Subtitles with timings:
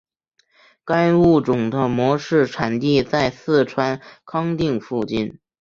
[0.83, 5.39] 该物种的模式产地在四川康定附近。